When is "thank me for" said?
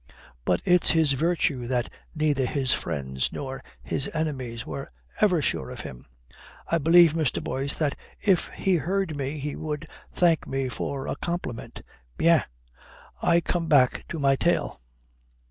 10.11-11.05